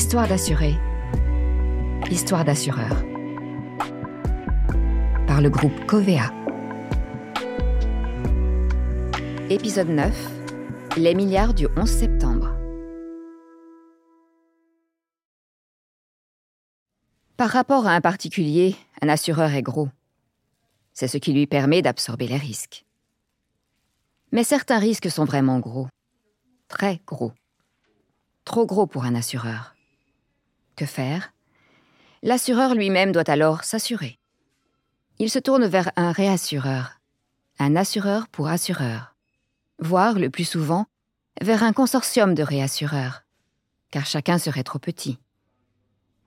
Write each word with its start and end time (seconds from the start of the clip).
Histoire 0.00 0.28
d'assurer. 0.28 0.76
Histoire 2.08 2.44
d'assureur. 2.44 3.04
Par 5.26 5.40
le 5.40 5.50
groupe 5.50 5.86
Covea. 5.86 6.32
Épisode 9.50 9.88
9. 9.88 10.30
Les 10.98 11.16
milliards 11.16 11.52
du 11.52 11.66
11 11.76 11.90
septembre. 11.90 12.56
Par 17.36 17.50
rapport 17.50 17.88
à 17.88 17.90
un 17.90 18.00
particulier, 18.00 18.76
un 19.02 19.08
assureur 19.08 19.52
est 19.52 19.62
gros. 19.62 19.88
C'est 20.92 21.08
ce 21.08 21.18
qui 21.18 21.32
lui 21.32 21.48
permet 21.48 21.82
d'absorber 21.82 22.28
les 22.28 22.36
risques. 22.36 22.84
Mais 24.30 24.44
certains 24.44 24.78
risques 24.78 25.10
sont 25.10 25.24
vraiment 25.24 25.58
gros. 25.58 25.88
Très 26.68 27.00
gros. 27.04 27.32
Trop 28.44 28.64
gros 28.64 28.86
pour 28.86 29.04
un 29.04 29.16
assureur. 29.16 29.74
Que 30.78 30.86
faire? 30.86 31.32
L'assureur 32.22 32.76
lui-même 32.76 33.10
doit 33.10 33.28
alors 33.28 33.64
s'assurer. 33.64 34.20
Il 35.18 35.28
se 35.28 35.40
tourne 35.40 35.66
vers 35.66 35.90
un 35.96 36.12
réassureur, 36.12 37.00
un 37.58 37.74
assureur 37.74 38.28
pour 38.28 38.46
assureur, 38.46 39.16
voire 39.80 40.20
le 40.20 40.30
plus 40.30 40.44
souvent 40.44 40.86
vers 41.40 41.64
un 41.64 41.72
consortium 41.72 42.32
de 42.32 42.44
réassureurs, 42.44 43.24
car 43.90 44.06
chacun 44.06 44.38
serait 44.38 44.62
trop 44.62 44.78
petit. 44.78 45.18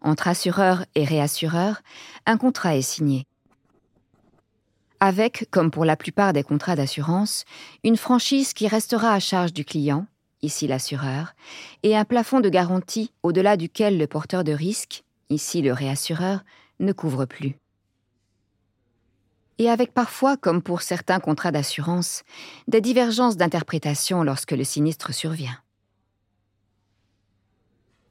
Entre 0.01 0.27
assureur 0.27 0.85
et 0.95 1.05
réassureur, 1.05 1.81
un 2.25 2.35
contrat 2.35 2.75
est 2.75 2.81
signé. 2.81 3.27
Avec, 4.99 5.47
comme 5.49 5.71
pour 5.71 5.85
la 5.85 5.95
plupart 5.95 6.33
des 6.33 6.43
contrats 6.43 6.75
d'assurance, 6.75 7.45
une 7.85 7.95
franchise 7.95 8.51
qui 8.51 8.67
restera 8.67 9.13
à 9.13 9.21
charge 9.21 9.53
du 9.53 9.63
client, 9.63 10.07
ici 10.41 10.67
l'assureur, 10.67 11.33
et 11.83 11.95
un 11.95 12.05
plafond 12.05 12.39
de 12.39 12.49
garantie 12.49 13.11
au-delà 13.23 13.57
duquel 13.57 13.97
le 13.97 14.07
porteur 14.07 14.43
de 14.43 14.51
risque, 14.51 15.03
ici 15.29 15.61
le 15.61 15.73
réassureur, 15.73 16.43
ne 16.79 16.93
couvre 16.93 17.25
plus. 17.25 17.55
Et 19.57 19.69
avec 19.69 19.93
parfois, 19.93 20.37
comme 20.37 20.61
pour 20.61 20.81
certains 20.81 21.19
contrats 21.19 21.51
d'assurance, 21.51 22.23
des 22.67 22.81
divergences 22.81 23.37
d'interprétation 23.37 24.23
lorsque 24.23 24.51
le 24.51 24.63
sinistre 24.63 25.13
survient. 25.13 25.57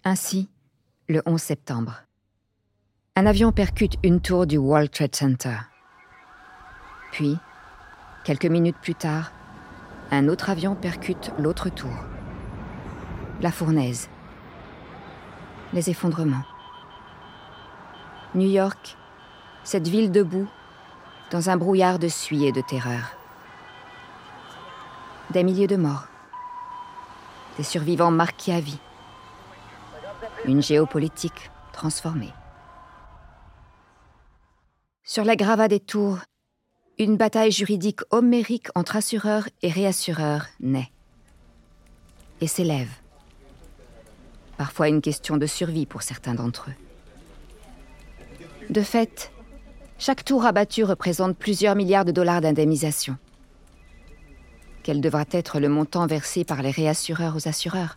Ainsi, 0.04 0.48
le 1.08 1.22
11 1.26 1.40
septembre, 1.40 2.04
un 3.16 3.26
avion 3.26 3.52
percute 3.52 3.94
une 4.04 4.20
tour 4.20 4.46
du 4.46 4.56
World 4.56 4.90
Trade 4.90 5.14
Center. 5.14 5.56
Puis, 7.10 7.36
quelques 8.24 8.46
minutes 8.46 8.78
plus 8.80 8.94
tard, 8.94 9.32
un 10.10 10.28
autre 10.28 10.50
avion 10.50 10.74
percute 10.74 11.32
l'autre 11.38 11.68
tour. 11.68 12.09
La 13.42 13.50
fournaise. 13.50 14.10
Les 15.72 15.88
effondrements. 15.88 16.44
New 18.34 18.50
York, 18.50 18.98
cette 19.64 19.88
ville 19.88 20.12
debout, 20.12 20.46
dans 21.30 21.48
un 21.48 21.56
brouillard 21.56 21.98
de 21.98 22.08
suie 22.08 22.44
et 22.44 22.52
de 22.52 22.60
terreur. 22.60 23.16
Des 25.30 25.42
milliers 25.42 25.66
de 25.66 25.76
morts. 25.76 26.06
Des 27.56 27.62
survivants 27.62 28.10
marqués 28.10 28.52
à 28.52 28.60
vie. 28.60 28.80
Une 30.44 30.62
géopolitique 30.62 31.50
transformée. 31.72 32.34
Sur 35.02 35.24
la 35.24 35.36
gravats 35.36 35.68
des 35.68 35.80
tours, 35.80 36.18
une 36.98 37.16
bataille 37.16 37.52
juridique 37.52 38.00
homérique 38.10 38.68
entre 38.74 38.96
assureurs 38.96 39.48
et 39.62 39.70
réassureurs 39.70 40.44
naît 40.60 40.92
et 42.42 42.46
s'élève. 42.46 42.99
Parfois 44.60 44.88
une 44.88 45.00
question 45.00 45.38
de 45.38 45.46
survie 45.46 45.86
pour 45.86 46.02
certains 46.02 46.34
d'entre 46.34 46.68
eux. 46.68 46.74
De 48.68 48.82
fait, 48.82 49.32
chaque 49.98 50.22
tour 50.22 50.44
abattu 50.44 50.84
représente 50.84 51.34
plusieurs 51.34 51.74
milliards 51.74 52.04
de 52.04 52.12
dollars 52.12 52.42
d'indemnisation. 52.42 53.16
Quel 54.82 55.00
devra 55.00 55.24
être 55.30 55.60
le 55.60 55.70
montant 55.70 56.06
versé 56.06 56.44
par 56.44 56.60
les 56.60 56.72
réassureurs 56.72 57.36
aux 57.36 57.48
assureurs? 57.48 57.96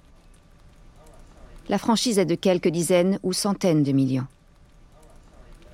La 1.67 1.77
franchise 1.77 2.17
est 2.17 2.25
de 2.25 2.35
quelques 2.35 2.69
dizaines 2.69 3.19
ou 3.23 3.33
centaines 3.33 3.83
de 3.83 3.91
millions. 3.91 4.27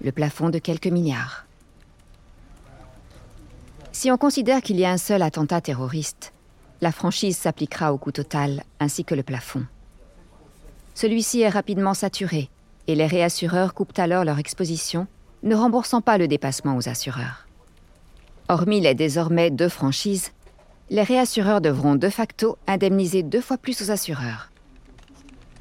Le 0.01 0.11
plafond 0.11 0.49
de 0.49 0.57
quelques 0.57 0.87
milliards. 0.87 1.45
Si 3.91 4.09
on 4.09 4.17
considère 4.17 4.63
qu'il 4.63 4.79
y 4.79 4.85
a 4.85 4.91
un 4.91 4.97
seul 4.97 5.21
attentat 5.21 5.61
terroriste, 5.61 6.33
la 6.81 6.91
franchise 6.91 7.37
s'appliquera 7.37 7.93
au 7.93 7.99
coût 7.99 8.11
total 8.11 8.63
ainsi 8.79 9.05
que 9.05 9.13
le 9.13 9.21
plafond. 9.21 9.67
Celui-ci 10.99 11.39
est 11.39 11.47
rapidement 11.47 11.93
saturé 11.93 12.49
et 12.87 12.93
les 12.93 13.07
réassureurs 13.07 13.73
coupent 13.73 13.97
alors 13.97 14.25
leur 14.25 14.37
exposition, 14.37 15.07
ne 15.43 15.55
remboursant 15.55 16.01
pas 16.01 16.17
le 16.17 16.27
dépassement 16.27 16.75
aux 16.75 16.89
assureurs. 16.89 17.47
Hormis 18.49 18.81
les 18.81 18.95
désormais 18.95 19.49
deux 19.49 19.69
franchises, 19.69 20.31
les 20.89 21.03
réassureurs 21.03 21.61
devront 21.61 21.95
de 21.95 22.09
facto 22.09 22.57
indemniser 22.67 23.23
deux 23.23 23.39
fois 23.39 23.57
plus 23.57 23.81
aux 23.81 23.91
assureurs. 23.91 24.51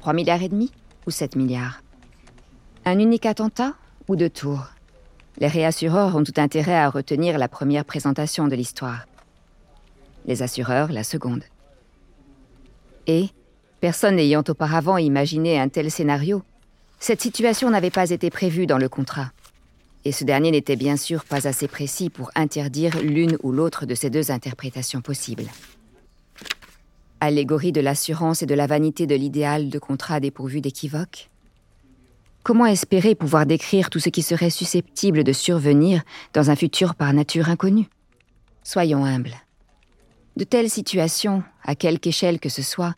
3 0.01 0.11
milliards 0.11 0.43
et 0.43 0.49
demi 0.49 0.73
ou 1.07 1.11
7 1.11 1.37
milliards? 1.37 1.83
Un 2.83 2.99
unique 2.99 3.25
attentat 3.25 3.75
ou 4.09 4.17
deux 4.17 4.29
tours? 4.29 4.65
Les 5.37 5.47
réassureurs 5.47 6.17
ont 6.17 6.23
tout 6.25 6.33
intérêt 6.35 6.75
à 6.75 6.89
retenir 6.89 7.37
la 7.37 7.47
première 7.47 7.85
présentation 7.85 8.49
de 8.49 8.57
l'histoire. 8.57 9.05
Les 10.25 10.43
assureurs, 10.43 10.91
la 10.91 11.05
seconde. 11.05 11.45
Et, 13.07 13.29
personne 13.79 14.15
n'ayant 14.15 14.43
auparavant 14.47 14.97
imaginé 14.97 15.59
un 15.59 15.69
tel 15.69 15.89
scénario, 15.89 16.43
cette 16.99 17.21
situation 17.21 17.69
n'avait 17.69 17.89
pas 17.89 18.09
été 18.09 18.29
prévue 18.29 18.67
dans 18.67 18.77
le 18.77 18.89
contrat. 18.89 19.31
Et 20.05 20.11
ce 20.11 20.23
dernier 20.23 20.51
n'était 20.51 20.75
bien 20.75 20.97
sûr 20.97 21.25
pas 21.25 21.47
assez 21.47 21.67
précis 21.67 22.09
pour 22.09 22.31
interdire 22.35 23.01
l'une 23.01 23.37
ou 23.43 23.51
l'autre 23.51 23.85
de 23.85 23.95
ces 23.95 24.09
deux 24.09 24.31
interprétations 24.31 25.01
possibles. 25.01 25.47
Allégorie 27.21 27.73
de 27.73 27.81
l'assurance 27.81 28.41
et 28.41 28.45
de 28.45 28.55
la 28.55 28.67
vanité 28.67 29.07
de 29.07 29.15
l'idéal 29.15 29.69
de 29.69 29.79
contrat 29.79 30.19
dépourvu 30.19 30.61
d'équivoque 30.61 31.29
Comment 32.43 32.65
espérer 32.65 33.15
pouvoir 33.15 33.45
décrire 33.45 33.89
tout 33.89 33.99
ce 33.99 34.09
qui 34.09 34.21
serait 34.21 34.49
susceptible 34.49 35.25
de 35.25 35.33
survenir 35.33 36.01
dans 36.33 36.49
un 36.49 36.55
futur 36.55 36.95
par 36.95 37.13
nature 37.13 37.49
inconnu? 37.49 37.87
Soyons 38.63 39.03
humbles. 39.03 39.35
De 40.37 40.45
telles 40.45 40.69
situations, 40.69 41.43
à 41.63 41.75
quelque 41.75 42.07
échelle 42.07 42.39
que 42.39 42.47
ce 42.47 42.61
soit, 42.61 42.95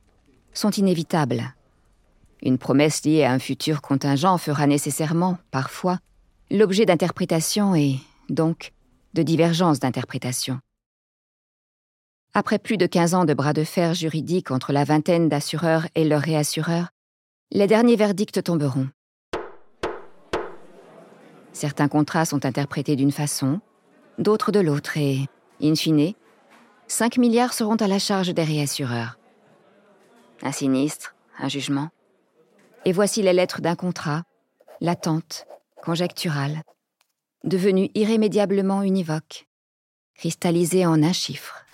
sont 0.54 0.72
inévitables. 0.72 1.54
Une 2.44 2.58
promesse 2.58 3.04
liée 3.06 3.24
à 3.24 3.32
un 3.32 3.40
futur 3.40 3.82
contingent 3.82 4.38
fera 4.38 4.68
nécessairement, 4.68 5.38
parfois, 5.52 6.00
l'objet 6.50 6.86
d'interprétations 6.86 7.76
et, 7.76 7.98
donc, 8.30 8.74
de 9.14 9.24
divergences 9.24 9.80
d'interprétation. 9.80 10.60
Après 12.34 12.60
plus 12.60 12.78
de 12.78 12.86
15 12.86 13.14
ans 13.14 13.26
de 13.26 13.34
bras 13.34 13.54
de 13.54 13.64
fer 13.64 13.94
juridiques 13.94 14.52
entre 14.52 14.72
la 14.72 14.86
vingtaine 14.86 15.28
d'assureurs 15.28 15.88
et 15.96 16.06
leurs 16.06 16.22
réassureurs, 16.22 16.90
les 17.52 17.68
derniers 17.68 17.98
verdicts 17.98 18.42
tomberont. 18.42 18.88
Certains 21.52 21.90
contrats 21.90 22.26
sont 22.26 22.46
interprétés 22.46 22.96
d'une 22.96 23.12
façon, 23.12 23.60
d'autres 24.18 24.54
de 24.54 24.62
l'autre, 24.62 24.98
et, 24.98 25.28
in 25.62 25.76
fine, 25.76 26.14
5 26.88 27.18
milliards 27.18 27.54
seront 27.54 27.76
à 27.76 27.88
la 27.88 28.00
charge 28.00 28.34
des 28.34 28.44
réassureurs. 28.44 29.18
Un 30.44 30.52
sinistre, 30.52 31.16
un 31.38 31.50
jugement. 31.50 31.90
Et 32.85 32.91
voici 32.91 33.22
les 33.22 33.34
lettres 33.34 33.62
d'un 33.62 33.75
contrat, 33.75 34.24
latente, 34.79 35.46
conjecturale, 35.84 36.63
devenu 37.44 37.90
irrémédiablement 37.96 38.81
univoque, 38.81 39.47
cristallisé 40.16 40.85
en 40.85 41.03
un 41.03 41.13
chiffre. 41.13 41.66